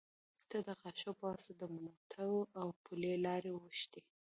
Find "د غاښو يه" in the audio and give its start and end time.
0.67-1.19